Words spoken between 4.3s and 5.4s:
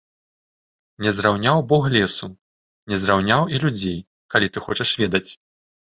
калі ты хочаш ведаць.